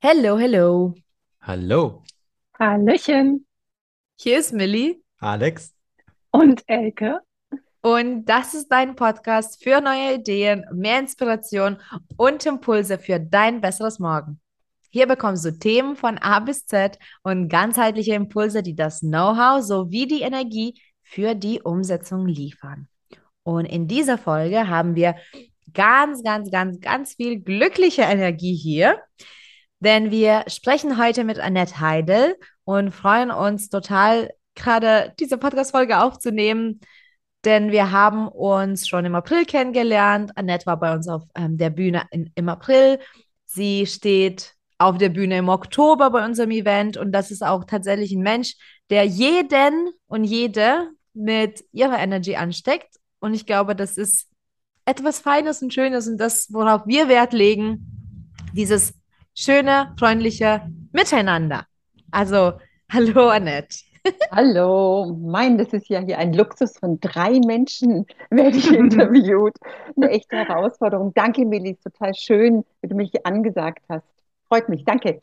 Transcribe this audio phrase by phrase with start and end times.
[0.00, 0.94] Hello, hello.
[1.42, 2.02] Hallo,
[2.58, 3.46] Hallöchen
[4.16, 5.72] Hier ist Millie Alex.
[6.32, 7.20] und Elke.
[7.82, 11.76] und das ist dein Podcast für neue Ideen, mehr Inspiration
[12.16, 14.40] und Impulse für dein besseres Morgen.
[14.90, 20.08] Hier bekommst du Themen von A bis Z und ganzheitliche Impulse, die das Know-how sowie
[20.08, 22.88] die Energie für die Umsetzung liefern.
[23.44, 25.14] Und in dieser Folge haben wir
[25.72, 29.00] ganz, ganz, ganz, ganz viel glückliche Energie hier,
[29.80, 36.80] denn wir sprechen heute mit Annette Heidel und freuen uns total, gerade diese Podcast-Folge aufzunehmen,
[37.44, 40.32] denn wir haben uns schon im April kennengelernt.
[40.36, 42.98] Annette war bei uns auf ähm, der Bühne in, im April.
[43.44, 48.12] Sie steht auf der Bühne im Oktober bei unserem Event und das ist auch tatsächlich
[48.12, 48.54] ein Mensch,
[48.90, 52.96] der jeden und jede mit ihrer Energy ansteckt.
[53.20, 54.28] Und ich glaube, das ist
[54.86, 58.94] etwas Feines und Schönes und das, worauf wir Wert legen, dieses
[59.34, 61.66] schöne, freundliche Miteinander.
[62.10, 62.54] Also,
[62.90, 63.78] hallo Annette.
[64.30, 69.56] Hallo, mein, das ist ja hier ein Luxus von drei Menschen, werde ich interviewt.
[69.96, 71.12] Eine echte Herausforderung.
[71.12, 74.06] Danke, Milli, ist total schön, wie du mich hier angesagt hast.
[74.46, 75.20] Freut mich, danke.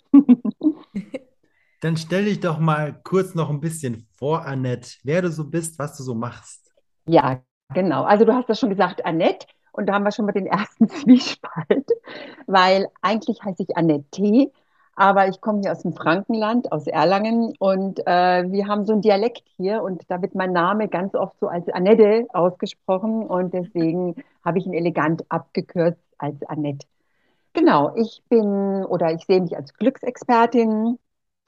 [1.80, 5.80] Dann stell dich doch mal kurz noch ein bisschen vor, Annette, wer du so bist,
[5.80, 6.74] was du so machst.
[7.06, 7.42] Ja,
[7.74, 8.04] genau.
[8.04, 9.48] Also du hast das schon gesagt, Annette.
[9.74, 11.90] Und da haben wir schon mal den ersten Zwiespalt,
[12.48, 14.52] weil eigentlich heiße ich Annette
[14.96, 19.02] aber ich komme hier aus dem Frankenland, aus Erlangen und äh, wir haben so einen
[19.02, 24.16] Dialekt hier und da wird mein Name ganz oft so als Annette ausgesprochen und deswegen
[24.46, 26.86] habe ich ihn elegant abgekürzt als Annette.
[27.54, 30.98] Genau, ich bin oder ich sehe mich als Glücksexpertin.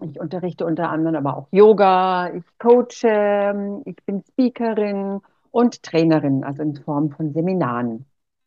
[0.02, 6.64] Ich unterrichte unter anderem aber auch Yoga, ich coache, ich bin Speakerin und Trainerin, also
[6.64, 8.06] in Form von Seminaren.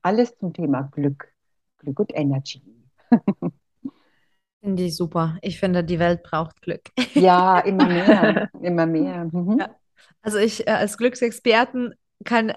[0.08, 1.34] Alles zum Thema Glück,
[1.76, 2.62] Glück und Energy.
[4.62, 5.36] Finde ich super.
[5.42, 6.80] Ich finde, die Welt braucht Glück.
[7.12, 9.28] Ja, immer mehr, immer mehr.
[9.30, 9.58] Mhm.
[9.58, 9.76] Ja.
[10.22, 12.54] Also ich äh, als Glücksexperten kann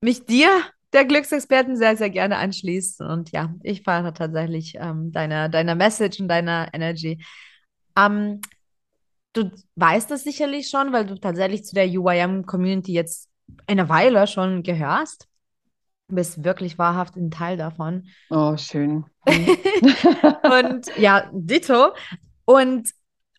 [0.00, 0.48] mich dir,
[0.92, 3.06] der Glücksexperten, sehr, sehr gerne anschließen.
[3.06, 7.24] Und ja, ich fahre tatsächlich ähm, deiner, deiner Message und deiner Energy.
[7.96, 8.40] Ähm,
[9.32, 13.28] du weißt das sicherlich schon, weil du tatsächlich zu der UIM-Community jetzt
[13.68, 15.29] eine Weile schon gehörst.
[16.10, 18.08] Du bist wirklich wahrhaft ein Teil davon.
[18.30, 19.04] Oh, schön.
[19.26, 19.56] Mhm.
[20.42, 21.92] Und ja, ditto.
[22.44, 22.90] Und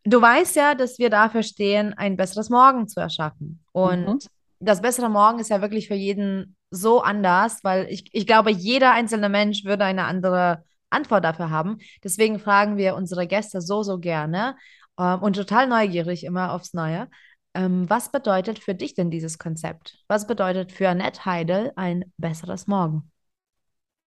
[0.06, 3.62] du weißt ja, dass wir dafür stehen, ein besseres Morgen zu erschaffen.
[3.74, 4.20] Und Mhm.
[4.60, 8.94] das bessere Morgen ist ja wirklich für jeden so anders, weil ich, ich glaube, jeder
[8.94, 11.80] einzelne Mensch würde eine andere Antwort dafür haben.
[12.04, 14.56] Deswegen fragen wir unsere Gäste so, so gerne
[14.98, 17.10] ähm, und total neugierig immer aufs Neue.
[17.54, 19.98] Ähm, was bedeutet für dich denn dieses Konzept?
[20.08, 23.12] Was bedeutet für Annette Heidel ein besseres Morgen?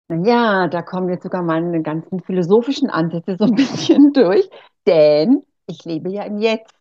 [0.09, 4.50] Ja, da kommen jetzt sogar meine ganzen philosophischen Ansätze so ein bisschen durch,
[4.86, 6.74] denn ich lebe ja im Jetzt.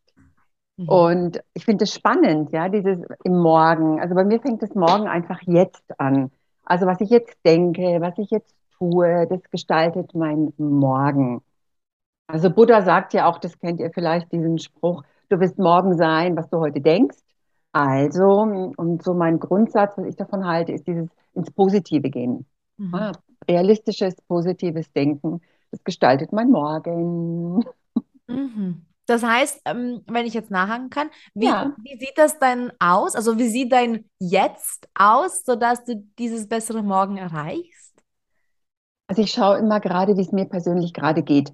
[0.76, 0.88] Mhm.
[0.88, 4.00] Und ich finde es spannend, ja, dieses im Morgen.
[4.00, 6.30] Also bei mir fängt das Morgen einfach jetzt an.
[6.64, 11.42] Also was ich jetzt denke, was ich jetzt tue, das gestaltet mein Morgen.
[12.28, 16.36] Also Buddha sagt ja auch, das kennt ihr vielleicht, diesen Spruch, du wirst morgen sein,
[16.36, 17.16] was du heute denkst.
[17.72, 18.40] Also,
[18.76, 22.46] und so mein Grundsatz, was ich davon halte, ist dieses ins Positive gehen.
[22.78, 22.94] Mhm.
[22.94, 23.12] Ah,
[23.48, 27.64] realistisches, positives Denken, das gestaltet mein Morgen.
[28.28, 28.86] Mhm.
[29.06, 31.72] Das heißt, ähm, wenn ich jetzt nachhaken kann, wie, Ja.
[31.76, 33.14] wie sieht das denn aus?
[33.14, 37.94] Also wie sieht dein Jetzt aus, sodass du dieses bessere Morgen erreichst?
[39.08, 41.52] Also ich schaue immer gerade, wie es mir persönlich gerade geht.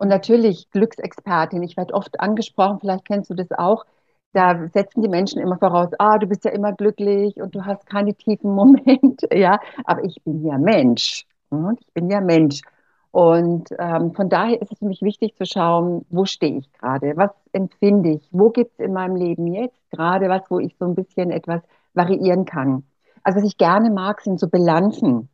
[0.00, 1.62] Und natürlich Glücksexpertin.
[1.62, 3.84] Ich werde oft angesprochen, vielleicht kennst du das auch.
[4.32, 7.84] Da setzen die Menschen immer voraus, ah, du bist ja immer glücklich und du hast
[7.86, 9.28] keine tiefen Momente.
[9.36, 11.26] Ja, aber ich bin ja Mensch.
[11.50, 12.62] Und ich bin ja Mensch.
[13.10, 17.14] Und ähm, von daher ist es für mich wichtig zu schauen, wo stehe ich gerade?
[17.18, 18.28] Was empfinde ich?
[18.30, 21.60] Wo gibt es in meinem Leben jetzt gerade was, wo ich so ein bisschen etwas
[21.92, 22.84] variieren kann?
[23.22, 25.28] Also was ich gerne mag, sind so Bilanzen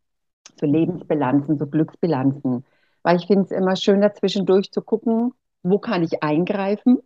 [0.59, 2.65] so Lebensbilanzen, so Glücksbilanzen.
[3.07, 5.33] Weil ich finde es immer schöner, zwischendurch zu gucken,
[5.63, 6.99] wo kann ich eingreifen.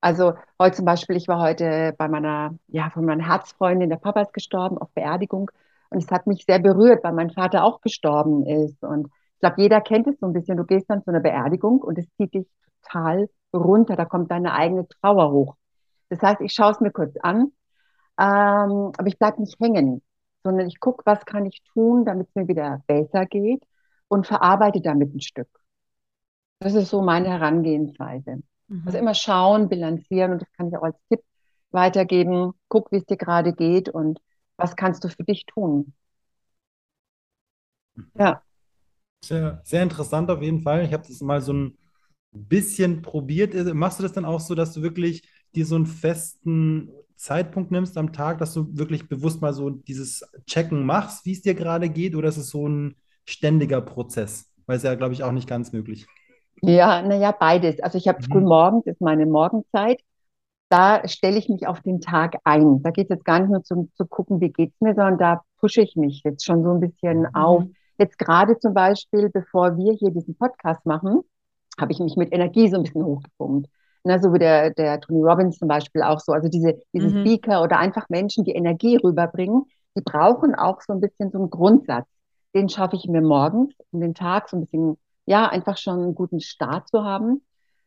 [0.00, 4.22] Also heute zum Beispiel, ich war heute bei meiner, ja, von meiner Herzfreundin, der Papa
[4.22, 5.52] ist gestorben, auf Beerdigung.
[5.88, 8.82] Und es hat mich sehr berührt, weil mein Vater auch gestorben ist.
[8.82, 10.56] Und ich glaube, jeder kennt es so ein bisschen.
[10.56, 12.48] Du gehst dann zu einer Beerdigung und es zieht dich
[12.82, 13.94] total runter.
[13.94, 15.54] Da kommt deine eigene Trauer hoch.
[16.08, 17.52] Das heißt, ich schaue es mir kurz an,
[18.18, 20.02] ähm, aber ich bleibe nicht hängen,
[20.42, 23.62] sondern ich gucke, was kann ich tun, damit es mir wieder besser geht
[24.08, 25.48] und verarbeite damit ein Stück.
[26.60, 28.42] Das ist so meine Herangehensweise.
[28.84, 28.98] Also Mhm.
[28.98, 31.20] immer schauen, bilanzieren und das kann ich auch als Tipp
[31.70, 32.52] weitergeben.
[32.68, 34.20] Guck, wie es dir gerade geht und
[34.56, 35.94] was kannst du für dich tun.
[38.14, 38.42] Ja,
[39.24, 40.84] Sehr, sehr interessant auf jeden Fall.
[40.84, 41.76] Ich habe das mal so ein
[42.32, 43.54] bisschen probiert.
[43.54, 47.70] Äh, Machst du das dann auch so, dass du wirklich dir so einen festen Zeitpunkt
[47.70, 51.54] nimmst am Tag, dass du wirklich bewusst mal so dieses Checken machst, wie es dir
[51.54, 54.52] gerade geht, oder ist es so ein ständiger Prozess?
[54.66, 56.06] Weil es ja, glaube ich, auch nicht ganz möglich.
[56.62, 57.80] Ja, naja, beides.
[57.80, 58.44] Also ich habe früh Mhm.
[58.44, 60.00] morgens, ist meine Morgenzeit.
[60.70, 62.82] Da stelle ich mich auf den Tag ein.
[62.82, 65.42] Da geht es jetzt gar nicht nur zum, zu gucken, wie geht's mir, sondern da
[65.58, 67.64] pushe ich mich jetzt schon so ein bisschen auf.
[67.64, 67.74] Mhm.
[67.98, 71.22] Jetzt gerade zum Beispiel, bevor wir hier diesen Podcast machen,
[71.80, 73.68] habe ich mich mit Energie so ein bisschen hochgepumpt.
[74.04, 76.32] Na, so wie der, der Tony Robbins zum Beispiel auch so.
[76.32, 77.12] Also diese, diese Mhm.
[77.12, 79.64] Speaker oder einfach Menschen, die Energie rüberbringen,
[79.96, 82.06] die brauchen auch so ein bisschen so einen Grundsatz.
[82.56, 86.14] Den schaffe ich mir morgens, um den Tag so ein bisschen, ja, einfach schon einen
[86.14, 87.42] guten Start zu haben.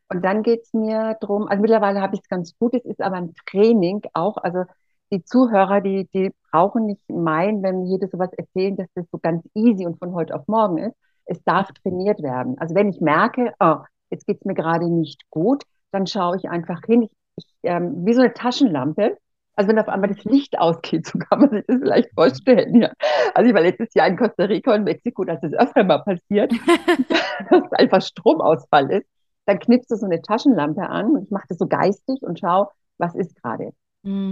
[0.10, 3.18] Und dann geht's mir drum, also mittlerweile habe ich es ganz gut, es ist aber
[3.18, 4.63] ein Training auch, also
[5.12, 9.18] die Zuhörer, die, die brauchen nicht meinen, wenn wir hier sowas erzählen, dass das so
[9.18, 10.95] ganz easy und von heute auf morgen ist.
[11.25, 12.57] Es darf trainiert werden.
[12.60, 13.77] Also wenn ich merke, oh,
[14.12, 18.13] jetzt geht's mir gerade nicht gut, dann schaue ich einfach hin, ich, ich, ähm, wie
[18.13, 19.18] so eine Taschenlampe.
[19.59, 22.91] Also wenn auf einmal das Licht ausgeht, so kann man sich das vielleicht vorstellen, ja.
[23.33, 26.51] Also ich war letztes Jahr in Costa Rica und Mexiko, das ist öfter mal passiert,
[27.50, 29.07] dass einfach Stromausfall ist
[29.45, 32.71] dann knipst du so eine Taschenlampe an und ich mache das so geistig und schau,
[33.00, 33.73] was ist gerade.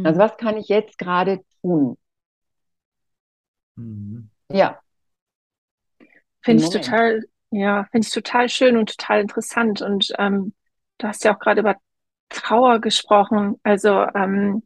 [0.03, 0.24] Also Mhm.
[0.24, 1.97] was kann ich jetzt gerade tun?
[3.75, 4.29] Mhm.
[4.51, 4.79] Ja,
[6.47, 9.81] Finde ich total, ja, finde ich total schön und total interessant.
[9.81, 10.53] Und ähm,
[10.97, 11.75] du hast ja auch gerade über
[12.29, 13.59] Trauer gesprochen.
[13.63, 14.63] Also, ähm,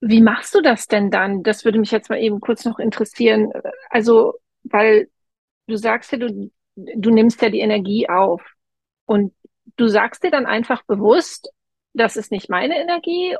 [0.00, 1.42] wie machst du das denn dann?
[1.42, 3.52] Das würde mich jetzt mal eben kurz noch interessieren.
[3.90, 4.34] Also,
[4.64, 5.08] weil
[5.66, 8.42] du sagst ja, du, du nimmst ja die Energie auf
[9.06, 9.32] und
[9.76, 11.50] du sagst dir dann einfach bewusst,
[11.94, 13.36] das ist nicht meine Energie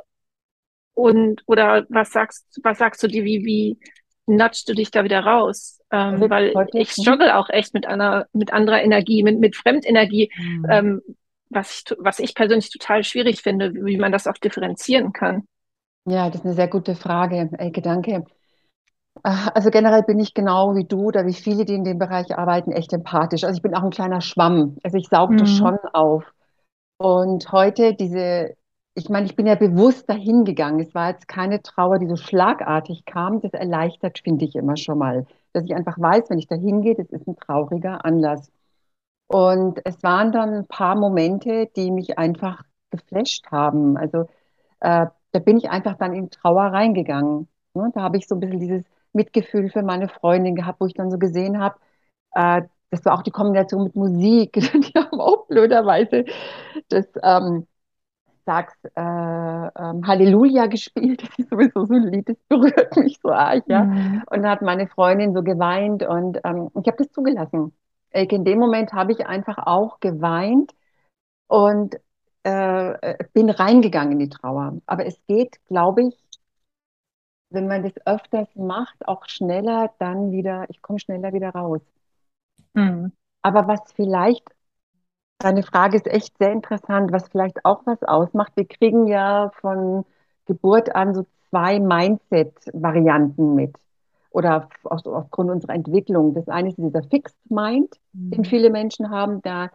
[0.93, 3.77] und oder was sagst, was sagst du dir, wie, wie
[4.25, 5.79] nudgst du dich da wieder raus?
[5.89, 9.55] Also Ähm, weil heute, ich struggle auch echt mit einer, mit anderer Energie, mit, mit
[9.55, 10.65] Fremdenergie, Mhm.
[10.69, 11.01] ähm,
[11.49, 15.47] was ich, was ich persönlich total schwierig finde, wie man das auch differenzieren kann.
[16.07, 18.23] Ja, das ist eine sehr gute Frage, Elke, danke.
[19.23, 22.37] Ah, Also generell bin ich genau wie du oder wie viele, die in dem Bereich
[22.37, 23.43] arbeiten, echt empathisch.
[23.43, 24.77] Also ich bin auch ein kleiner Schwamm.
[24.83, 25.49] Also ich saug das Mhm.
[25.49, 26.23] schon auf.
[26.97, 28.55] Und heute diese,
[28.95, 30.79] ich meine, ich bin ja bewusst dahin gegangen.
[30.81, 33.41] Es war jetzt keine Trauer, die so schlagartig kam.
[33.41, 36.95] Das erleichtert, finde ich immer schon mal, dass ich einfach weiß, wenn ich dahin gehe,
[36.95, 38.51] das ist ein trauriger Anlass.
[39.27, 43.97] Und es waren dann ein paar Momente, die mich einfach geflasht haben.
[43.97, 44.27] Also
[44.81, 45.07] äh,
[45.37, 47.47] da bin ich einfach dann in Trauer reingegangen.
[47.75, 47.91] Ne?
[47.93, 51.11] Da habe ich so ein bisschen dieses Mitgefühl für meine Freundin gehabt, wo ich dann
[51.11, 51.75] so gesehen habe,
[52.31, 54.53] äh, das war auch die Kombination mit Musik.
[54.53, 56.25] Die haben auch blöderweise
[56.89, 57.67] das ähm,
[58.47, 61.21] sagst, äh, ähm, Halleluja gespielt.
[61.27, 63.83] Das ist sowieso so ein Lied, das berührt mich so arg, ja.
[63.83, 64.23] Mhm.
[64.31, 67.73] Und da hat meine Freundin so geweint und ähm, ich habe das zugelassen.
[68.11, 70.71] In dem Moment habe ich einfach auch geweint
[71.47, 71.97] und
[72.47, 74.77] äh, bin reingegangen in die Trauer.
[74.85, 76.15] Aber es geht, glaube ich,
[77.49, 81.81] wenn man das öfters macht, auch schneller dann wieder, ich komme schneller wieder raus.
[82.73, 83.11] Mhm.
[83.41, 84.43] Aber was vielleicht,
[85.39, 88.53] deine Frage ist echt sehr interessant, was vielleicht auch was ausmacht.
[88.55, 90.05] Wir kriegen ja von
[90.45, 93.75] Geburt an so zwei Mindset-Varianten mit.
[94.31, 96.33] Oder auf, aufgrund unserer Entwicklung.
[96.33, 98.45] Das eine ist dieser Fixed Mind, den Mhm.
[98.45, 99.41] viele Menschen haben.
[99.41, 99.69] Da,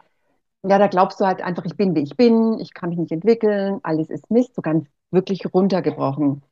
[0.62, 3.12] ja, da glaubst du halt einfach, ich bin, wie ich bin, ich kann mich nicht
[3.12, 6.42] entwickeln, alles ist Mist, so ganz wirklich runtergebrochen.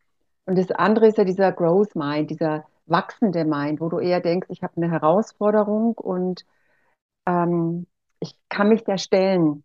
[0.47, 4.49] Und das andere ist ja dieser Growth Mind, dieser wachsende Mind, wo du eher denkst,
[4.50, 6.45] ich habe eine Herausforderung und
[7.26, 7.87] ähm,
[8.21, 9.64] ich kann mich der stellen.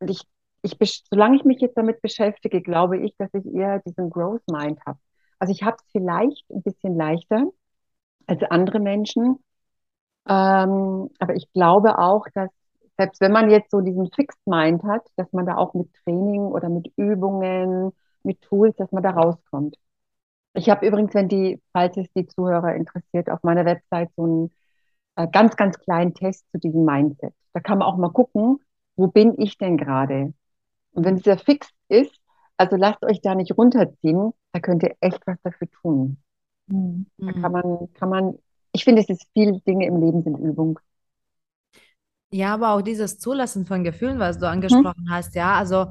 [0.00, 0.22] Und ich,
[0.62, 4.80] ich, solange ich mich jetzt damit beschäftige, glaube ich, dass ich eher diesen Growth Mind
[4.86, 4.98] habe.
[5.38, 7.44] Also ich habe es vielleicht ein bisschen leichter
[8.26, 9.38] als andere Menschen,
[10.28, 12.50] ähm, aber ich glaube auch, dass
[13.00, 16.42] selbst wenn man jetzt so diesen Fixed Mind hat, dass man da auch mit Training
[16.42, 17.92] oder mit Übungen,
[18.22, 19.78] mit Tools, dass man da rauskommt.
[20.52, 24.50] Ich habe übrigens, wenn die, falls es die Zuhörer interessiert, auf meiner Website so einen
[25.16, 27.32] äh, ganz, ganz kleinen Test zu diesem Mindset.
[27.54, 28.58] Da kann man auch mal gucken,
[28.96, 30.34] wo bin ich denn gerade?
[30.92, 32.14] Und wenn dieser fix ist,
[32.58, 36.18] also lasst euch da nicht runterziehen, da könnt ihr echt was dafür tun.
[36.66, 37.06] Mhm.
[37.16, 38.38] Da kann man, kann man,
[38.72, 40.78] ich finde, es ist viele Dinge im Leben sind Übung.
[42.32, 44.52] Ja, aber auch dieses Zulassen von Gefühlen, was du Hm?
[44.52, 45.90] angesprochen hast, ja, also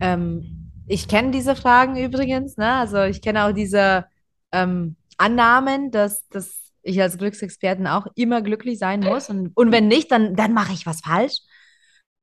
[0.00, 2.72] ähm, ich kenne diese Fragen übrigens, ne?
[2.74, 4.04] Also ich kenne auch diese
[4.52, 9.88] ähm, Annahmen, dass, dass ich als Glücksexpertin auch immer glücklich sein muss und, und wenn
[9.88, 11.38] nicht, dann, dann mache ich was falsch.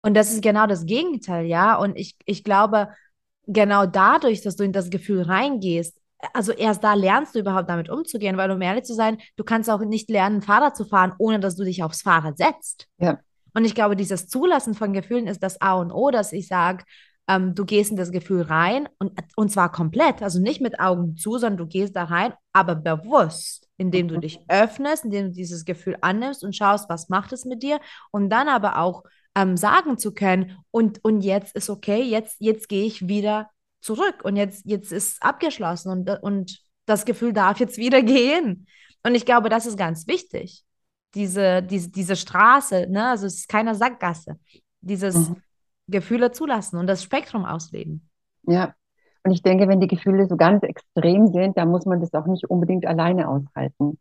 [0.04, 1.76] Und das ist genau das Gegenteil, ja.
[1.76, 2.90] Und ich, ich glaube,
[3.48, 5.98] genau dadurch, dass du in das Gefühl reingehst,
[6.34, 9.70] also erst da lernst du überhaupt damit umzugehen, weil um ehrlich zu sein, du kannst
[9.70, 12.88] auch nicht lernen, Fahrrad zu fahren, ohne dass du dich aufs Fahrrad setzt.
[13.00, 13.20] Ja.
[13.54, 16.84] Und ich glaube, dieses Zulassen von Gefühlen ist das A und O, dass ich sage,
[17.28, 21.18] ähm, du gehst in das Gefühl rein und, und zwar komplett, also nicht mit Augen
[21.18, 25.66] zu, sondern du gehst da rein, aber bewusst, indem du dich öffnest, indem du dieses
[25.66, 27.80] Gefühl annimmst und schaust, was macht es mit dir
[28.12, 29.04] und dann aber auch
[29.36, 33.50] ähm, sagen zu können und, und jetzt ist okay, jetzt, jetzt gehe ich wieder
[33.82, 38.68] zurück und jetzt, jetzt ist abgeschlossen und, und das Gefühl darf jetzt wieder gehen.
[39.04, 40.64] Und ich glaube, das ist ganz wichtig.
[41.16, 43.10] Diese, diese, diese Straße, ne?
[43.10, 44.38] also es ist keine Sackgasse.
[44.82, 45.36] Dieses Mhm.
[45.88, 48.10] Gefühle zulassen und das Spektrum ausleben.
[48.44, 48.74] Ja.
[49.24, 52.26] Und ich denke, wenn die Gefühle so ganz extrem sind, dann muss man das auch
[52.26, 54.00] nicht unbedingt alleine aushalten.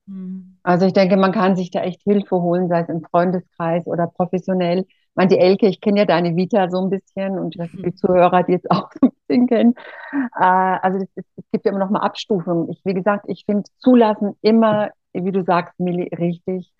[0.62, 4.07] Also ich denke, man kann sich da echt Hilfe holen, sei es im Freundeskreis oder
[4.07, 4.81] professionell.
[4.88, 7.95] Ich meine, die Elke, ich kenne ja deine Vita so ein bisschen und nicht, die
[7.95, 9.75] Zuhörer, die jetzt auch so ein bisschen kennen.
[10.12, 12.71] Äh, also es gibt ja immer noch mal Abstufungen.
[12.71, 16.73] Ich, wie gesagt, ich finde Zulassen immer, wie du sagst, Milli, richtig.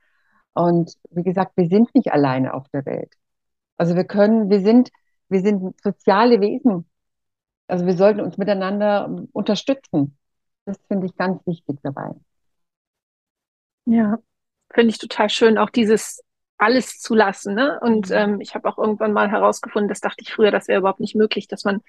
[0.55, 3.13] Und wie gesagt, wir sind nicht alleine auf der Welt.
[3.79, 4.91] Also wir können, wir sind,
[5.29, 6.89] wir sind soziale Wesen.
[7.69, 10.19] Also wir sollten uns miteinander unterstützen.
[10.67, 12.15] Das finde ich ganz wichtig dabei.
[13.87, 14.19] Ja,
[14.73, 16.23] finde ich total schön, auch dieses
[16.59, 17.81] alles zu lassen, ne?
[17.83, 18.15] Und Mhm.
[18.15, 21.17] ähm, ich habe auch irgendwann mal herausgefunden, das dachte ich früher, das wäre überhaupt nicht
[21.17, 21.81] möglich, dass man,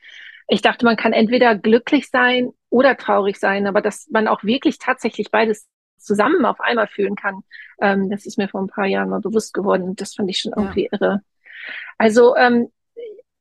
[0.48, 4.80] ich dachte, man kann entweder glücklich sein oder traurig sein, aber dass man auch wirklich
[4.80, 5.68] tatsächlich beides
[6.02, 7.44] zusammen auf einmal fühlen kann,
[7.82, 10.40] ähm, das ist mir vor ein paar Jahren mal bewusst geworden und das fand ich
[10.40, 10.58] schon Ja.
[10.58, 11.22] irgendwie irre.
[11.98, 12.72] Also ähm,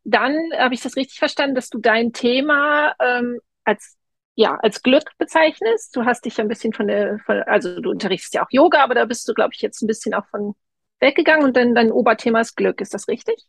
[0.05, 3.97] dann habe ich das richtig verstanden, dass du dein Thema ähm, als
[4.37, 5.95] ja, als Glück bezeichnest.
[5.95, 8.83] Du hast dich ja ein bisschen von der, von, also du unterrichtest ja auch Yoga,
[8.83, 10.55] aber da bist du, glaube ich, jetzt ein bisschen auch von
[11.01, 12.81] weggegangen und dann dein Oberthema ist Glück.
[12.81, 13.45] Ist das richtig?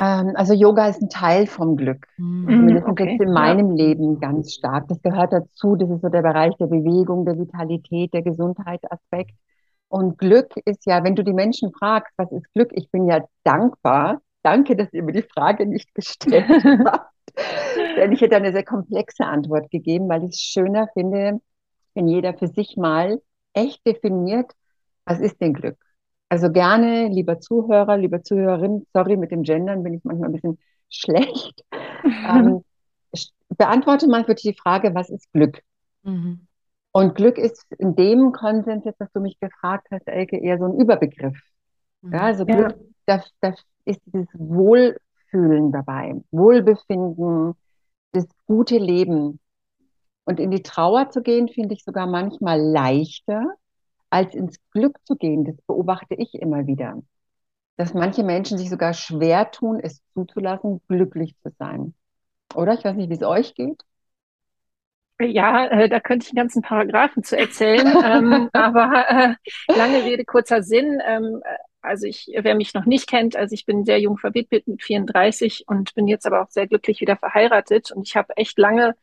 [0.00, 2.06] Ähm, also Yoga ist ein Teil vom Glück.
[2.16, 2.48] Mhm.
[2.48, 3.34] Zumindest okay, jetzt in ja.
[3.34, 4.88] meinem Leben ganz stark.
[4.88, 5.76] Das gehört dazu.
[5.76, 9.32] Das ist so der Bereich der Bewegung, der Vitalität, der Gesundheitsaspekt.
[9.88, 12.70] Und Glück ist ja, wenn du die Menschen fragst, was ist Glück?
[12.74, 14.22] Ich bin ja dankbar.
[14.42, 16.48] Danke, dass ihr mir die Frage nicht gestellt
[16.86, 17.10] habt.
[17.96, 21.40] Denn ich hätte eine sehr komplexe Antwort gegeben, weil ich es schöner finde,
[21.94, 23.20] wenn jeder für sich mal
[23.52, 24.52] echt definiert,
[25.04, 25.76] was ist denn Glück?
[26.30, 30.58] Also gerne, lieber Zuhörer, lieber Zuhörerin, sorry, mit dem Gendern bin ich manchmal ein bisschen
[30.88, 31.64] schlecht.
[32.28, 32.64] Ähm,
[33.58, 35.60] beantworte mal wirklich die Frage, was ist Glück?
[36.04, 36.46] Mhm.
[36.92, 40.66] Und Glück ist in dem Konsens, jetzt, was du mich gefragt hast, Elke, eher so
[40.66, 41.36] ein Überbegriff.
[42.02, 42.12] Mhm.
[42.12, 42.54] Ja, also Ja.
[42.54, 47.54] Glück, das, das ist dieses Wohlfühlen dabei, Wohlbefinden,
[48.12, 49.40] das gute Leben.
[50.24, 53.54] Und in die Trauer zu gehen, finde ich sogar manchmal leichter,
[54.10, 55.44] als ins Glück zu gehen.
[55.44, 57.02] Das beobachte ich immer wieder.
[57.76, 61.94] Dass manche Menschen sich sogar schwer tun, es zuzulassen, glücklich zu sein.
[62.54, 62.74] Oder?
[62.74, 63.82] Ich weiß nicht, wie es euch geht.
[65.20, 69.34] Ja, äh, da könnte ich einen ganzen Paragraphen zu erzählen, ähm, aber äh,
[69.76, 71.00] lange Rede, kurzer Sinn.
[71.06, 74.66] Ähm, äh, also ich, wer mich noch nicht kennt, also ich bin sehr jung verwitwet
[74.68, 78.58] mit 34 und bin jetzt aber auch sehr glücklich wieder verheiratet und ich habe echt
[78.58, 78.96] lange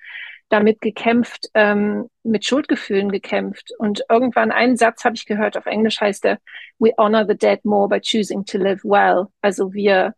[0.49, 5.99] damit gekämpft, ähm, mit Schuldgefühlen gekämpft und irgendwann einen Satz habe ich gehört, auf Englisch
[5.99, 6.39] heißt er,
[6.79, 9.25] we honor the dead more by choosing to live well.
[9.41, 10.15] Also wir,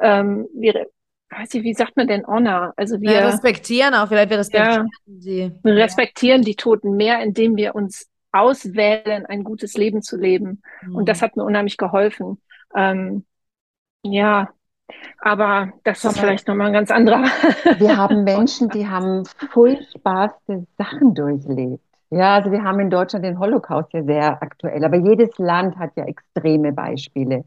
[0.00, 0.86] ähm, wir,
[1.30, 2.74] weiß ich, wie sagt man denn honor?
[2.76, 5.52] Also Wir wir respektieren auch, vielleicht wir respektieren sie.
[5.62, 10.62] wir respektieren die Toten mehr, indem wir uns auswählen, ein gutes Leben zu leben.
[10.92, 12.40] Und das hat mir unheimlich geholfen.
[12.76, 13.24] Ähm,
[14.02, 14.50] ja,
[15.20, 17.24] aber das Aber- vielleicht nochmal ein ganz anderer.
[17.78, 21.82] Wir haben Menschen, die haben furchtbarste Sachen durchlebt.
[22.12, 25.92] Ja, also wir haben in Deutschland den Holocaust ja sehr aktuell, aber jedes Land hat
[25.94, 27.44] ja extreme Beispiele.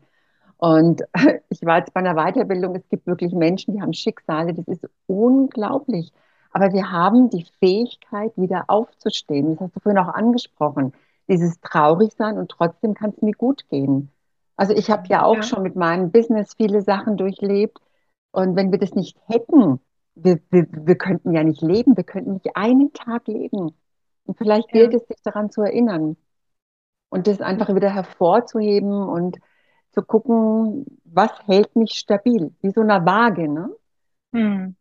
[0.56, 1.02] Und
[1.50, 4.88] ich war jetzt bei einer Weiterbildung, es gibt wirklich Menschen, die haben Schicksale, das ist
[5.08, 6.14] unglaublich.
[6.54, 9.56] Aber wir haben die Fähigkeit, wieder aufzustehen.
[9.56, 10.94] Das hast du vorhin auch angesprochen.
[11.28, 14.13] Dieses Traurigsein und trotzdem kann es mir gut gehen.
[14.56, 15.44] Also ich habe ja auch Ja.
[15.44, 17.80] schon mit meinem Business viele Sachen durchlebt.
[18.32, 19.80] Und wenn wir das nicht hätten,
[20.16, 23.76] wir, wir, wir könnten ja nicht leben, wir könnten nicht einen Tag leben.
[24.26, 24.74] Und vielleicht Ja.
[24.74, 26.18] gilt es, sich daran zu erinnern
[27.10, 29.38] und das einfach wieder hervorzuheben und
[29.92, 33.70] zu gucken, was hält mich stabil, wie so eine Waage, ne?
[34.34, 34.76] Hm.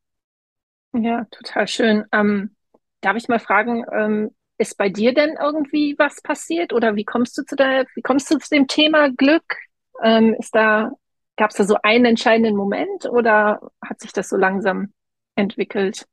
[0.95, 2.05] Ja, total schön.
[2.12, 2.55] Ähm,
[3.00, 7.38] darf ich mal fragen, ähm, ist bei dir denn irgendwie was passiert oder wie kommst
[7.38, 9.45] du zu der, wie kommst du zu dem Thema Glück?
[10.02, 10.92] Ähm, ist da,
[11.37, 14.92] gab es da so einen entscheidenden Moment oder hat sich das so langsam
[15.37, 16.07] entwickelt?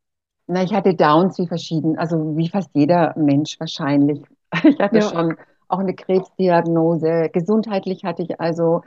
[0.48, 4.22] Na, ich hatte Downs wie verschieden, also wie fast jeder Mensch wahrscheinlich.
[4.64, 5.02] Ich hatte Ja.
[5.02, 5.36] schon
[5.68, 7.30] auch eine Krebsdiagnose.
[7.32, 8.82] Gesundheitlich hatte ich also,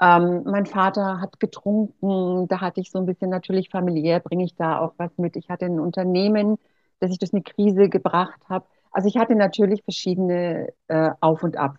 [0.00, 4.56] ähm, mein Vater hat getrunken, da hatte ich so ein bisschen natürlich familiär, bringe ich
[4.56, 5.36] da auch was mit.
[5.36, 6.58] Ich hatte ein Unternehmen
[7.00, 8.66] dass ich durch eine Krise gebracht habe.
[8.94, 11.78] Also ich hatte natürlich verschiedene äh, Auf und Ab,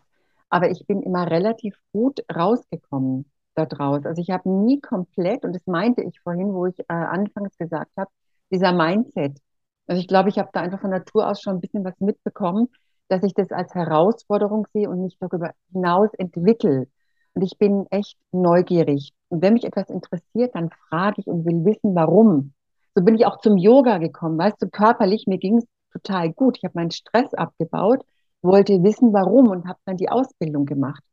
[0.50, 4.06] aber ich bin immer relativ gut rausgekommen daraus.
[4.06, 7.92] Also ich habe nie komplett, und das meinte ich vorhin, wo ich äh, anfangs gesagt
[7.98, 8.12] habe,
[8.52, 9.40] dieser Mindset.
[9.88, 12.68] Also ich glaube, ich habe da einfach von Natur aus schon ein bisschen was mitbekommen,
[13.08, 16.88] dass ich das als Herausforderung sehe und mich darüber hinaus entwickle.
[17.34, 19.14] Und ich bin echt neugierig.
[19.30, 22.54] Und wenn mich etwas interessiert, dann frage ich und will wissen, warum.
[22.94, 24.38] So bin ich auch zum Yoga gekommen.
[24.38, 26.58] Weißt du, körperlich, mir ging es total gut.
[26.58, 28.06] Ich habe meinen Stress abgebaut,
[28.42, 31.04] wollte wissen, warum und habe dann die Ausbildung gemacht.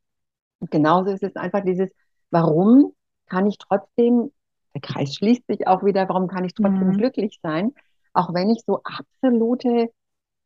[0.58, 1.90] Und genauso ist es einfach dieses,
[2.30, 2.92] warum
[3.26, 4.32] kann ich trotzdem,
[4.74, 6.98] der Kreis schließt sich auch wieder, warum kann ich trotzdem mhm.
[6.98, 7.72] glücklich sein,
[8.12, 9.90] auch wenn ich so absolute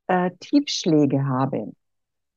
[0.07, 1.73] äh, Tiefschläge habe.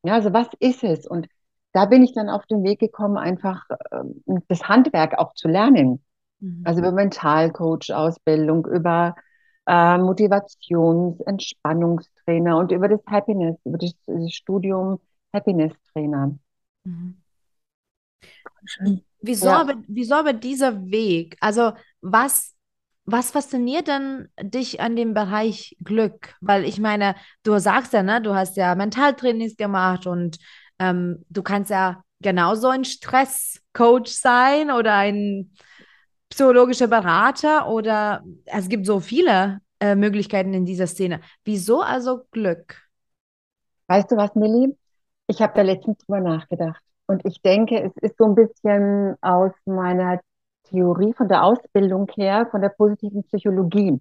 [0.04, 1.06] Ja, also was ist es?
[1.06, 1.28] Und
[1.74, 4.04] da bin ich dann auf den Weg gekommen, einfach äh,
[4.48, 6.04] das Handwerk auch zu lernen.
[6.40, 6.64] Mhm.
[6.66, 9.16] Also über Mentalcoach-Ausbildung, über
[9.70, 15.00] äh, Motivations-, Entspannungstrainer und über das Happiness, über das, das Studium
[15.32, 16.38] Happiness-Trainer.
[16.86, 17.22] Mhm.
[19.22, 19.62] Wieso, ja.
[19.62, 21.38] aber, wieso aber dieser Weg?
[21.40, 22.56] Also was
[23.12, 26.36] was fasziniert denn dich an dem Bereich Glück?
[26.42, 30.38] Weil ich meine, du sagst ja, ne, du hast ja Mentaltrainings gemacht und
[30.78, 35.52] ähm, du kannst ja genauso ein Stresscoach sein oder ein
[36.30, 41.22] psychologischer Berater oder es gibt so viele äh, Möglichkeiten in dieser Szene.
[41.44, 42.76] Wieso also Glück?
[43.88, 44.76] Weißt du was, Millie?
[45.28, 46.82] Ich habe da letztens drüber nachgedacht.
[47.08, 50.20] Und ich denke, es ist so ein bisschen aus meiner
[50.66, 54.00] Theorie, von der Ausbildung her, von der positiven Psychologie.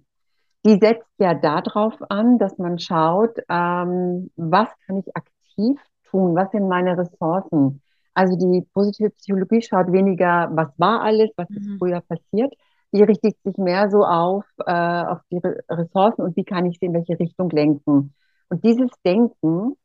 [0.65, 6.51] Die setzt ja darauf an, dass man schaut, ähm, was kann ich aktiv tun, was
[6.51, 7.81] sind meine Ressourcen.
[8.13, 11.77] Also die positive Psychologie schaut weniger, was war alles, was ist mhm.
[11.77, 12.53] früher passiert.
[12.91, 15.39] Die richtet sich mehr so auf, äh, auf die
[15.69, 18.13] Ressourcen und wie kann ich sie in welche Richtung lenken.
[18.49, 19.75] Und dieses Denken,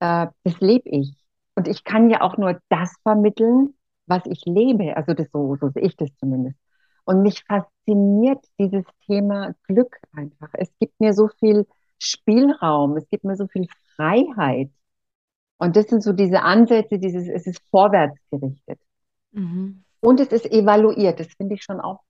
[0.00, 1.16] äh, das lebe ich.
[1.54, 3.74] Und ich kann ja auch nur das vermitteln,
[4.06, 4.96] was ich lebe.
[4.96, 6.56] Also das so, so sehe ich das zumindest.
[7.04, 10.48] Und mich fasziniert dieses Thema Glück einfach.
[10.54, 11.66] Es gibt mir so viel
[11.98, 14.70] Spielraum, es gibt mir so viel Freiheit.
[15.64, 18.78] Und das sind so diese Ansätze, dieses, es ist vorwärts gerichtet.
[19.32, 19.82] Mhm.
[20.00, 21.18] Und es ist evaluiert.
[21.18, 22.00] Das finde ich schon auch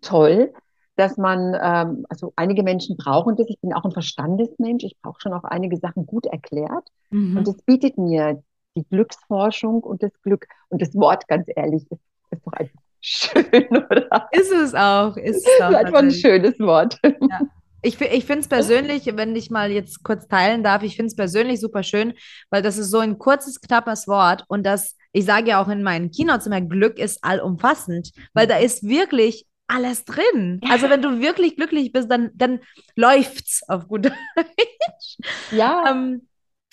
[0.00, 0.54] toll,
[0.96, 3.48] dass man, ähm, also einige Menschen brauchen das.
[3.50, 4.82] Ich bin auch ein Verstandesmensch.
[4.84, 6.88] Ich brauche schon auch einige Sachen gut erklärt.
[7.10, 7.36] Mhm.
[7.36, 8.42] Und es bietet mir
[8.74, 10.46] die Glücksforschung und das Glück.
[10.70, 14.28] Und das Wort, ganz ehrlich, ist, ist doch einfach schön, oder?
[14.32, 15.18] Ist es auch.
[15.18, 16.98] Ist es auch ist einfach ein schönes Wort.
[17.04, 17.40] Ja.
[17.82, 21.16] Ich, ich finde es persönlich, wenn ich mal jetzt kurz teilen darf, ich finde es
[21.16, 22.14] persönlich super schön,
[22.50, 25.82] weil das ist so ein kurzes, knappes Wort und das, ich sage ja auch in
[25.82, 30.60] meinen Keynotes immer, Glück ist allumfassend, weil da ist wirklich alles drin.
[30.70, 32.60] Also wenn du wirklich glücklich bist, dann, dann
[32.94, 35.18] läuft's auf gut Deutsch.
[35.50, 35.90] Ja.
[35.90, 36.28] Ähm,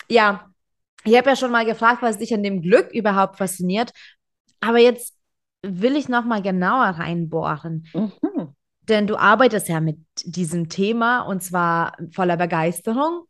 [0.09, 0.47] ja,
[1.03, 3.91] ich habe ja schon mal gefragt, was dich an dem Glück überhaupt fasziniert.
[4.61, 5.15] Aber jetzt
[5.61, 7.87] will ich noch mal genauer reinbohren.
[7.93, 8.55] Mhm.
[8.89, 13.25] Denn du arbeitest ja mit diesem Thema und zwar voller Begeisterung.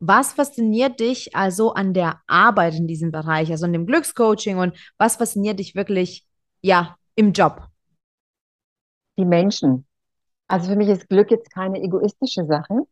[0.00, 4.76] Was fasziniert dich also an der Arbeit in diesem Bereich, also in dem Glückscoaching und
[4.96, 6.26] was fasziniert dich wirklich,
[6.60, 7.66] ja, im Job?
[9.16, 9.86] Die Menschen.
[10.46, 12.86] Also für mich ist Glück jetzt keine egoistische Sache,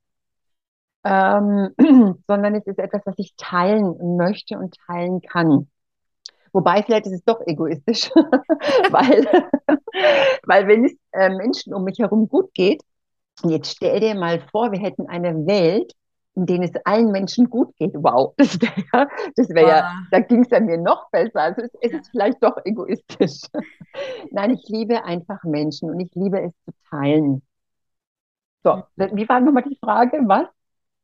[1.05, 1.71] ähm,
[2.27, 5.69] sondern es ist etwas, was ich teilen möchte und teilen kann.
[6.57, 8.11] Wobei vielleicht ist es doch egoistisch,
[8.91, 9.27] weil,
[10.47, 12.83] weil wenn es äh, Menschen um mich herum gut geht,
[13.45, 15.93] jetzt stell dir mal vor, wir hätten eine Welt,
[16.35, 17.93] in denen es allen Menschen gut geht.
[17.93, 21.43] Wow, das wäre ja, das wäre ja, da ging es ja mir noch besser.
[21.43, 23.43] Also es, es ist vielleicht doch egoistisch.
[24.31, 27.43] Nein, ich liebe einfach Menschen und ich liebe es zu teilen.
[28.65, 30.23] So, wie war nochmal die Frage?
[30.25, 30.47] Was?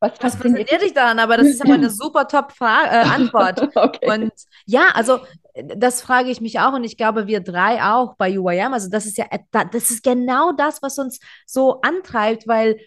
[0.03, 1.21] Was fasziniert dich daran?
[1.21, 3.61] Aber das ist aber eine super Top-Antwort.
[3.61, 4.11] Äh, okay.
[4.12, 4.33] Und
[4.67, 5.21] ja, also
[5.55, 8.73] das frage ich mich auch und ich glaube, wir drei auch bei UIM.
[8.73, 12.79] Also das ist ja, das ist genau das, was uns so antreibt, weil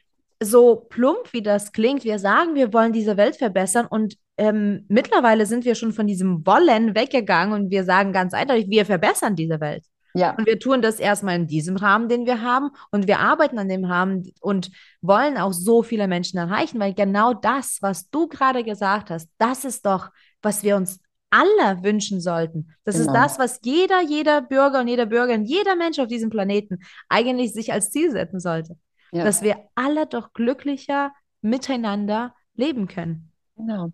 [0.42, 5.46] so plump wie das klingt, wir sagen, wir wollen diese Welt verbessern und ähm, mittlerweile
[5.46, 9.62] sind wir schon von diesem Wollen weggegangen und wir sagen ganz eindeutig, wir verbessern diese
[9.62, 9.86] Welt.
[10.14, 10.34] Ja.
[10.38, 12.70] Und wir tun das erstmal in diesem Rahmen, den wir haben.
[12.90, 17.34] Und wir arbeiten an dem Rahmen und wollen auch so viele Menschen erreichen, weil genau
[17.34, 22.70] das, was du gerade gesagt hast, das ist doch, was wir uns alle wünschen sollten.
[22.84, 23.08] Das genau.
[23.08, 27.54] ist das, was jeder, jeder Bürger und jeder Bürgerin, jeder Mensch auf diesem Planeten eigentlich
[27.54, 28.78] sich als Ziel setzen sollte.
[29.12, 29.24] Ja.
[29.24, 31.12] Dass wir alle doch glücklicher
[31.42, 33.32] miteinander leben können.
[33.56, 33.92] Genau.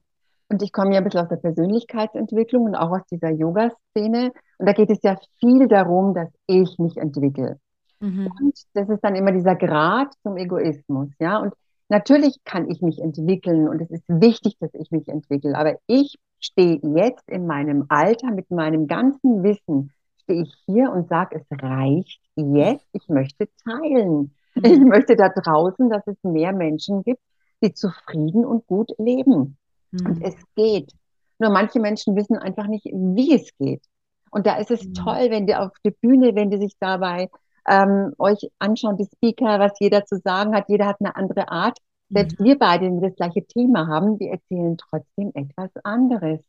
[0.50, 4.32] Und ich komme ja ein bisschen aus der Persönlichkeitsentwicklung und auch aus dieser Yoga-Szene.
[4.58, 7.60] Und da geht es ja viel darum, dass ich mich entwickle.
[8.00, 8.32] Mhm.
[8.40, 11.38] Und das ist dann immer dieser Grad zum Egoismus, ja.
[11.38, 11.54] Und
[11.92, 16.16] Natürlich kann ich mich entwickeln und es ist wichtig, dass ich mich entwickle, aber ich
[16.42, 19.92] stehe jetzt in meinem Alter mit meinem ganzen Wissen,
[20.24, 24.36] stehe ich hier und sage, es reicht jetzt, ich möchte teilen.
[24.56, 24.66] Mhm.
[24.66, 27.22] Ich möchte da draußen, dass es mehr Menschen gibt,
[27.64, 29.58] die zufrieden und gut leben.
[29.94, 30.24] Und Mhm.
[30.24, 30.92] es geht.
[31.40, 33.84] Nur manche Menschen wissen einfach nicht, wie es geht.
[34.32, 34.94] Und da ist es Mhm.
[34.94, 37.30] toll, wenn die auf der Bühne, wenn die sich dabei
[37.68, 40.66] ähm, euch anschauen, die Speaker, was jeder zu sagen hat.
[40.68, 41.78] Jeder hat eine andere Art.
[42.14, 42.44] Selbst Mhm.
[42.46, 46.40] wir beide, wenn wir das gleiche Thema haben, wir erzählen trotzdem etwas anderes.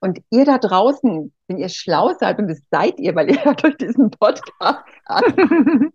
[0.00, 3.64] Und ihr da draußen, wenn ihr schlau seid, und das seid ihr, weil ihr hört
[3.64, 5.22] euch diesen Podcast an,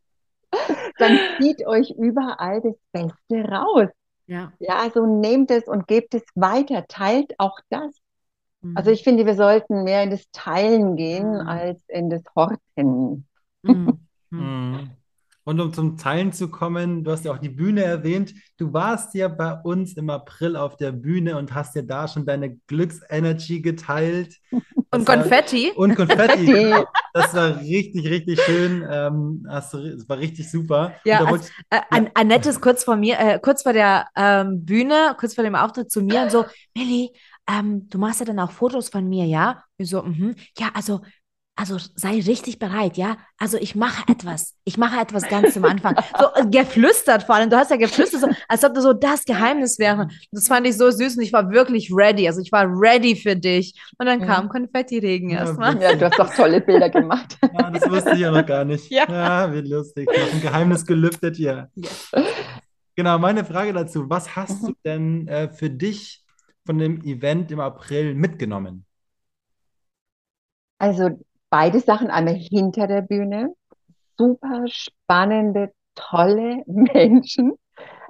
[0.97, 3.89] dann zieht euch überall das Beste raus.
[4.27, 4.51] Ja.
[4.59, 7.95] Ja, also nehmt es und gebt es weiter, teilt auch das.
[8.61, 8.77] Mhm.
[8.77, 11.47] Also ich finde, wir sollten mehr in das Teilen gehen Mhm.
[11.47, 13.25] als in das Horten.
[13.63, 13.99] Mhm.
[15.47, 18.33] Und um zum Teilen zu kommen, du hast ja auch die Bühne erwähnt.
[18.57, 22.25] Du warst ja bei uns im April auf der Bühne und hast ja da schon
[22.25, 24.35] deine Glücksenergy geteilt.
[24.89, 25.71] Und Das war- Konfetti?
[25.75, 26.45] Und Konfetti.
[26.45, 26.85] Genau.
[27.13, 28.85] Das war richtig, richtig schön.
[28.89, 30.93] Ähm, hast du, es war richtig super.
[31.03, 35.15] Ja, ich- Äh, An Annette ist kurz vor mir, äh, kurz vor der ähm, Bühne,
[35.19, 37.11] kurz vor dem Auftritt zu mir und so, Milli,
[37.49, 39.63] ähm, du machst ja dann auch Fotos von mir, ja?
[39.77, 40.35] Ich so, mhm.
[40.57, 41.01] Ja, also,
[41.57, 43.17] also sei richtig bereit, ja?
[43.39, 44.53] Also ich mache etwas.
[44.63, 45.95] Ich mache etwas ganz zum Anfang.
[46.19, 47.49] So äh, geflüstert vor allem.
[47.49, 50.07] Du hast ja geflüstert, so, als ob das so das Geheimnis wäre.
[50.31, 52.27] Das fand ich so süß und ich war wirklich ready.
[52.27, 53.73] Also ich war ready für dich.
[53.97, 54.25] Und dann Mhm.
[54.25, 55.81] kam Konfettiregen Ja, erstmal.
[55.81, 57.37] Ja, du hast doch tolle Bilder gemacht.
[57.59, 58.89] Ja, das wusste ich ja noch gar nicht.
[58.91, 59.51] Ja.
[59.53, 60.07] wie lustig.
[60.07, 61.69] Noch ein Geheimnis gelüftet hier.
[62.95, 64.09] Genau, meine Frage dazu.
[64.09, 66.23] Was hast du denn äh, für dich
[66.65, 68.85] von dem Event im April mitgenommen?
[70.79, 73.53] Also beide Sachen, einmal hinter der Bühne,
[74.17, 77.53] super spannende, tolle Menschen.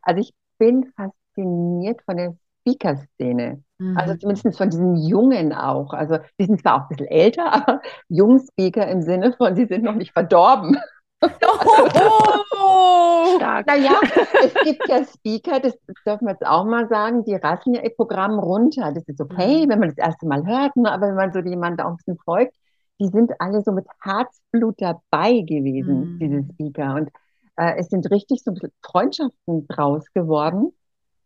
[0.02, 3.64] Also ich bin fasziniert von der Speaker-Szene.
[3.96, 4.20] Also Mhm.
[4.20, 5.94] zumindest von diesen Jungen auch.
[5.94, 9.84] Also die sind zwar auch ein bisschen älter, aber Jungspeaker im Sinne von, sie sind
[9.84, 10.78] noch nicht verdorben.
[11.22, 11.28] Oh!
[13.38, 13.68] Stark.
[13.68, 14.00] Naja,
[14.44, 15.74] es gibt ja Speaker, das
[16.06, 18.92] dürfen wir jetzt auch mal sagen, die rassen ja ihr Programm runter.
[18.94, 19.70] Das ist okay, Mhm.
[19.70, 22.18] wenn man das erste Mal hört, ne, aber wenn man so jemanden auch ein bisschen
[22.24, 22.56] folgt,
[23.00, 26.20] die sind alle so mit Herzblut dabei gewesen, Mhm.
[26.20, 26.96] diese Speaker.
[26.96, 27.10] Und
[27.58, 30.72] äh, es sind richtig so ein bisschen Freundschaften draus geworden.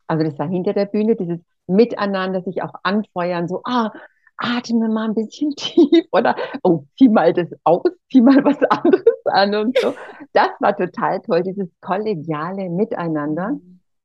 [0.07, 3.91] Also das war hinter der Bühne, dieses Miteinander, sich auch anfeuern, so, ah,
[4.37, 9.05] atme mal ein bisschen tief oder, oh, zieh mal das aus, zieh mal was anderes
[9.25, 9.93] an und so.
[10.33, 13.57] Das war total toll, dieses kollegiale Miteinander.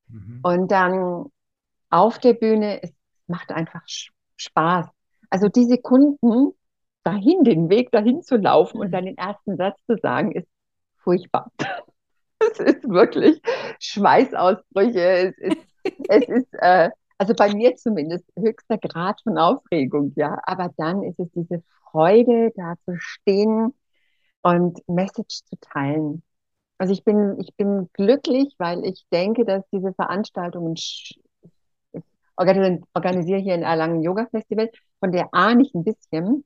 [0.09, 0.40] Mhm.
[0.42, 1.26] Und dann
[1.90, 2.92] auf der Bühne, es
[3.26, 3.83] macht einfach
[4.37, 4.87] Spaß.
[5.31, 6.52] Also die Sekunden
[7.07, 10.49] dahin, den Weg dahin zu laufen und dann den ersten Satz zu sagen, ist
[10.99, 11.51] furchtbar.
[12.38, 13.40] Es ist wirklich
[13.81, 15.01] Schweißausbrüche.
[15.01, 15.57] Es ist,
[16.09, 20.38] es ist äh, also bei mir zumindest höchster Grad von Aufregung, ja.
[20.45, 23.75] Aber dann ist es diese Freude, da zu stehen
[24.42, 26.23] und Message zu teilen.
[26.79, 30.75] Also ich bin, ich bin glücklich, weil ich denke, dass diese Veranstaltungen,
[32.37, 36.45] organisiere hier in Erlangen ein Yoga-Festival, von der ahne ich ein bisschen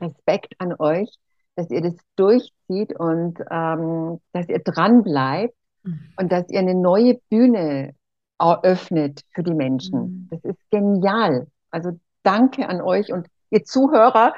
[0.00, 1.10] Respekt an euch,
[1.56, 5.98] dass ihr das durchzieht und ähm, dass ihr dran bleibt Mhm.
[6.18, 7.94] und dass ihr eine neue Bühne
[8.38, 10.00] eröffnet für die Menschen.
[10.00, 10.28] Mhm.
[10.30, 11.46] Das ist genial.
[11.70, 14.34] Also danke an euch und ihr Zuhörer.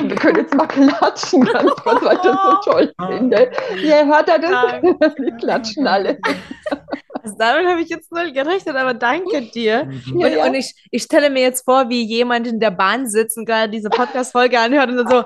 [0.00, 3.50] Wir können jetzt mal klatschen, ganz kurz, weil ich das so toll finde.
[3.80, 4.82] Ihr hört ja das?
[5.18, 6.18] Wir klatschen alle.
[7.22, 9.84] Also damit habe ich jetzt null gerechnet, aber danke dir.
[9.84, 10.16] Mhm.
[10.16, 13.46] Und, und ich, ich stelle mir jetzt vor, wie jemand in der Bahn sitzt und
[13.46, 15.24] gerade diese Podcast-Folge anhört und dann so,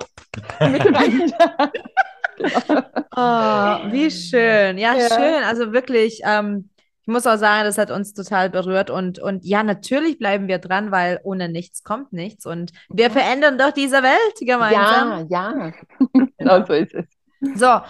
[3.16, 3.16] oh,
[3.92, 4.78] wie schön.
[4.78, 5.08] Ja, Ja.
[5.08, 5.42] schön.
[5.44, 6.70] Also wirklich, ähm,
[7.02, 10.58] ich muss auch sagen, das hat uns total berührt und, und ja, natürlich bleiben wir
[10.58, 15.26] dran, weil ohne nichts kommt nichts und wir verändern doch diese Welt gemeinsam.
[15.30, 15.72] Ja, ja.
[16.38, 17.04] Genau so ist es.
[17.54, 17.80] So,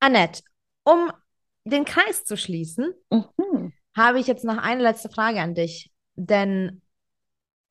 [0.00, 0.42] Annette,
[0.84, 1.12] um
[1.64, 3.72] den Kreis zu schließen, Mhm.
[3.96, 5.90] habe ich jetzt noch eine letzte Frage an dich.
[6.14, 6.82] Denn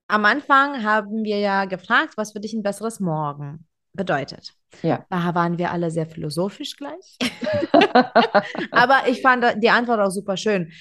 [0.07, 4.53] am Anfang haben wir ja gefragt, was für dich ein besseres Morgen bedeutet.
[4.81, 5.05] Ja.
[5.09, 7.17] Da waren wir alle sehr philosophisch gleich.
[8.71, 10.71] Aber ich fand die Antwort auch super schön.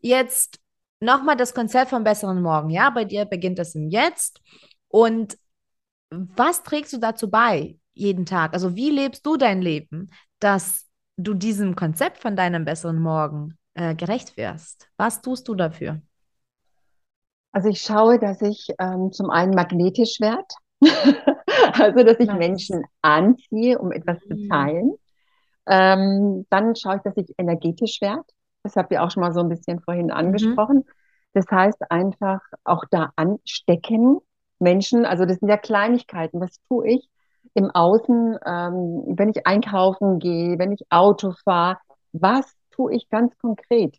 [0.00, 0.60] Jetzt
[1.00, 2.70] nochmal das Konzept vom besseren Morgen.
[2.70, 4.40] Ja, bei dir beginnt das im Jetzt.
[4.88, 5.38] Und
[6.10, 8.52] was trägst du dazu bei jeden Tag?
[8.54, 10.86] Also wie lebst du dein Leben, dass
[11.18, 14.88] du diesem Konzept von deinem besseren Morgen äh, gerecht wirst?
[14.96, 16.00] Was tust du dafür?
[17.52, 20.44] Also ich schaue, dass ich ähm, zum einen magnetisch werde,
[21.74, 22.32] also dass ich.
[22.32, 24.48] Menschen anziehe, um etwas zu Mhm.
[24.48, 24.94] teilen.
[25.66, 28.24] Ähm, dann schaue ich, dass ich energetisch werde,
[28.64, 30.84] Das habt ihr auch schon mal so ein bisschen vorhin angesprochen.
[31.34, 34.20] Das heißt einfach auch da anstecken
[34.60, 35.06] Menschen.
[35.06, 36.40] Also das sind ja Kleinigkeiten.
[36.40, 37.08] Was tue ich
[37.58, 41.78] im Außen, ähm, wenn ich einkaufen gehe, wenn ich Auto fahre?
[42.12, 43.98] Was tue ich ganz konkret?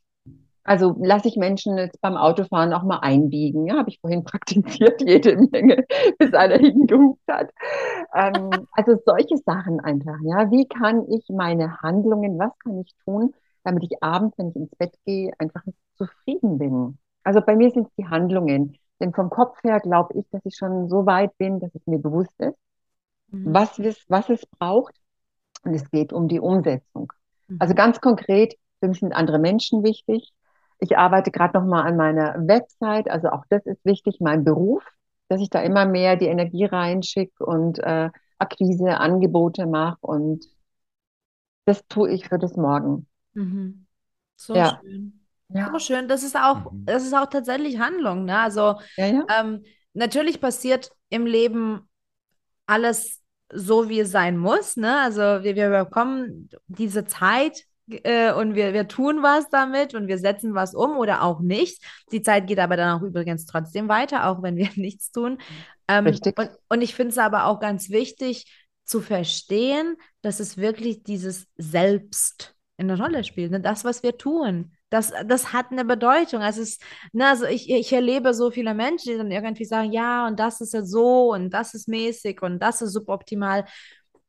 [0.63, 3.65] Also lasse ich Menschen jetzt beim Autofahren auch mal einbiegen.
[3.65, 5.83] Ja, habe ich vorhin praktiziert, jede Menge,
[6.17, 7.51] bis einer hingehupt hat.
[8.13, 10.17] Ähm, also solche Sachen einfach.
[10.23, 13.33] Ja, wie kann ich meine Handlungen, was kann ich tun,
[13.65, 15.63] damit ich abends, wenn ich ins Bett gehe, einfach
[15.97, 16.97] zufrieden bin?
[17.25, 18.77] Also bei mir sind es die Handlungen.
[19.01, 21.99] Denn vom Kopf her glaube ich, dass ich schon so weit bin, dass es mir
[21.99, 22.57] bewusst ist,
[23.31, 23.53] mhm.
[23.53, 24.95] was, es, was es braucht.
[25.63, 27.11] Und es geht um die Umsetzung.
[27.47, 27.57] Mhm.
[27.59, 30.31] Also ganz konkret, für mich sind andere Menschen wichtig.
[30.79, 33.09] Ich arbeite gerade noch mal an meiner Website.
[33.09, 34.83] Also auch das ist wichtig, mein Beruf,
[35.27, 39.97] dass ich da immer mehr die Energie reinschicke und äh, Akquise, Angebote mache.
[40.01, 40.45] Und
[41.65, 43.07] das tue ich für das Morgen.
[43.33, 43.85] Mhm.
[44.35, 44.79] So ja.
[44.81, 45.19] schön.
[45.49, 45.69] Ja.
[45.71, 46.07] So schön.
[46.07, 46.85] Das ist auch, mhm.
[46.85, 48.25] das ist auch tatsächlich Handlung.
[48.25, 48.37] Ne?
[48.37, 49.25] Also ja, ja.
[49.39, 49.63] Ähm,
[49.93, 51.89] natürlich passiert im Leben
[52.65, 53.18] alles
[53.51, 54.77] so, wie es sein muss.
[54.77, 54.99] Ne?
[55.01, 60.17] Also wir, wir bekommen diese Zeit äh, und wir, wir tun was damit und wir
[60.17, 61.83] setzen was um oder auch nicht.
[62.11, 65.39] Die Zeit geht aber dann auch übrigens trotzdem weiter, auch wenn wir nichts tun.
[65.87, 66.37] Ähm, Richtig.
[66.37, 68.45] Und, und ich finde es aber auch ganz wichtig
[68.85, 73.51] zu verstehen, dass es wirklich dieses Selbst in der Rolle spielt.
[73.51, 73.61] Ne?
[73.61, 74.71] Das, was wir tun.
[74.89, 76.41] Das, das hat eine Bedeutung.
[76.41, 76.79] Also, es,
[77.13, 80.61] ne, also ich, ich erlebe so viele Menschen, die dann irgendwie sagen, ja, und das
[80.61, 83.65] ist ja so und das ist mäßig und das ist suboptimal.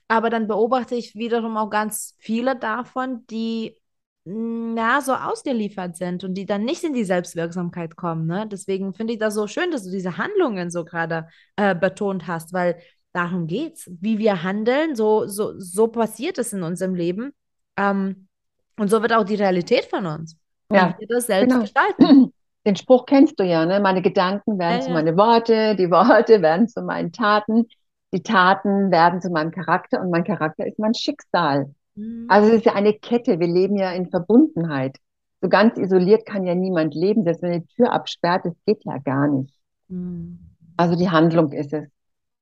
[0.08, 3.80] Aber dann beobachte ich wiederum auch ganz viele davon, die
[4.24, 8.26] na, so ausgeliefert sind und die dann nicht in die Selbstwirksamkeit kommen.
[8.26, 8.46] Ne?
[8.50, 12.52] Deswegen finde ich das so schön, dass du diese Handlungen so gerade äh, betont hast,
[12.52, 12.80] weil
[13.12, 13.90] darum geht's.
[14.00, 17.32] Wie wir handeln, so, so, so passiert es in unserem Leben.
[17.76, 18.28] Ähm,
[18.76, 20.36] und so wird auch die Realität von uns.
[20.70, 21.62] Ja, wir das selbst genau.
[21.62, 22.32] gestalten.
[22.66, 23.80] Den Spruch kennst du ja, ne?
[23.80, 24.94] Meine Gedanken werden ja, zu ja.
[24.94, 27.66] meine Worte, die Worte werden zu meinen Taten,
[28.12, 31.74] die Taten werden zu meinem Charakter und mein Charakter ist mein Schicksal.
[31.94, 32.26] Mhm.
[32.28, 34.96] Also es ist ja eine Kette, wir leben ja in Verbundenheit.
[35.40, 38.98] So ganz isoliert kann ja niemand leben, selbst wenn eine Tür absperrt, das geht ja
[38.98, 39.54] gar nicht.
[39.88, 40.38] Mhm.
[40.76, 41.88] Also die Handlung ist es.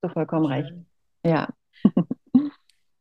[0.03, 0.53] So vollkommen Schön.
[0.53, 0.75] recht.
[1.25, 1.49] Ja.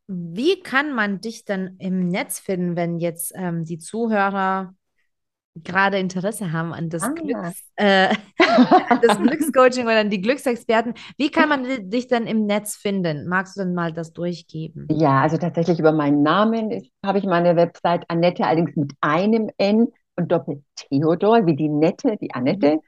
[0.08, 4.74] Wie kann man dich denn im Netz finden, wenn jetzt ähm, die Zuhörer
[5.64, 7.10] gerade Interesse haben an das, ah.
[7.10, 8.14] Glücks, äh,
[9.08, 10.94] das Glückscoaching oder an die Glücksexperten.
[11.18, 13.28] Wie kann man dich denn im Netz finden?
[13.28, 14.88] Magst du denn mal das durchgeben?
[14.92, 19.88] Ja, also tatsächlich über meinen Namen habe ich meine Website Annette, allerdings mit einem N
[20.16, 22.80] und Doppel Theodor, wie die Nette, die Annette.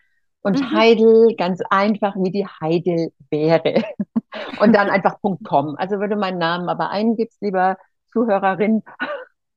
[0.42, 0.72] Und mhm.
[0.72, 3.84] Heidel, ganz einfach, wie die Heidel wäre.
[4.60, 5.76] und dann einfach .com.
[5.78, 7.78] Also wenn du meinen Namen aber eingibst, lieber
[8.12, 8.84] Zuhörerin,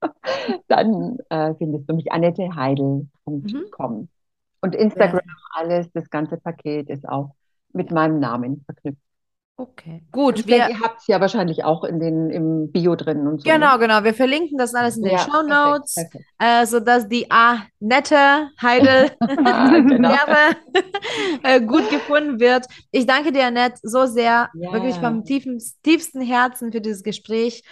[0.68, 3.10] dann äh, findest du mich annetteheidel.com.
[3.26, 4.08] Mhm.
[4.60, 5.34] Und Instagram, ja.
[5.54, 7.34] alles, das ganze Paket ist auch
[7.72, 9.00] mit meinem Namen verknüpft.
[9.62, 10.40] Okay, gut.
[10.40, 13.42] Ich wir, denke, ihr habt es ja wahrscheinlich auch in den, im Bio drin und
[13.42, 13.48] so.
[13.48, 13.78] Genau, ne?
[13.80, 14.02] genau.
[14.02, 15.96] Wir verlinken das alles in den ja, Show Notes,
[16.38, 20.14] äh, sodass die A nette Heidel genau.
[21.42, 22.66] äh, gut gefunden wird.
[22.90, 24.72] Ich danke dir, Annette, so sehr, ja.
[24.72, 27.62] wirklich vom tiefen, tiefsten Herzen für dieses Gespräch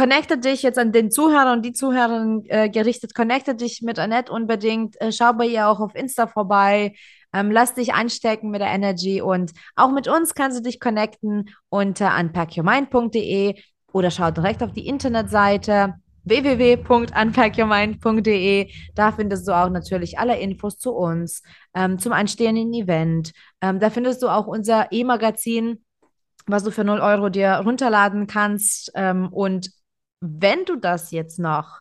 [0.00, 4.32] connecte dich jetzt an den Zuhörer und die Zuhörerin äh, gerichtet, connecte dich mit Annette
[4.32, 6.94] unbedingt, äh, schau bei ihr auch auf Insta vorbei,
[7.34, 11.50] ähm, lass dich anstecken mit der Energy und auch mit uns kannst du dich connecten
[11.68, 13.60] unter unpackyourmind.de
[13.92, 18.72] oder schau direkt auf die Internetseite www.unpackyourmind.de.
[18.94, 21.42] Da findest du auch natürlich alle Infos zu uns,
[21.74, 23.32] ähm, zum anstehenden Event.
[23.60, 25.84] Ähm, da findest du auch unser E-Magazin,
[26.46, 28.92] was du für 0 Euro dir runterladen kannst.
[28.94, 29.78] Ähm, und
[30.20, 31.80] wenn du das jetzt noch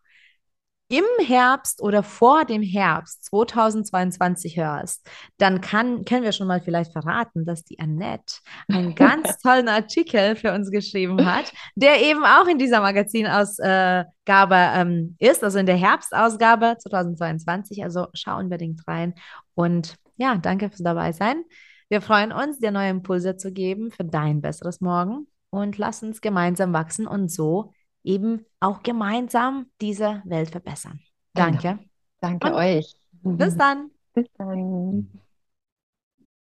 [0.91, 6.91] im Herbst oder vor dem Herbst 2022 hörst, dann kann, können wir schon mal vielleicht
[6.91, 12.47] verraten, dass die Annette einen ganz tollen Artikel für uns geschrieben hat, der eben auch
[12.47, 17.83] in dieser Magazinausgabe ähm, ist, also in der Herbstausgabe 2022.
[17.83, 19.13] Also schau unbedingt rein
[19.53, 21.43] und ja, danke fürs dabei sein.
[21.87, 26.19] Wir freuen uns, dir neue Impulse zu geben für dein besseres Morgen und lass uns
[26.19, 30.99] gemeinsam wachsen und so eben auch gemeinsam diese Welt verbessern.
[31.33, 31.61] Danke.
[31.61, 31.83] Genau.
[32.21, 32.95] Danke Und euch.
[33.23, 33.91] Bis dann.
[34.13, 35.09] Bis dann.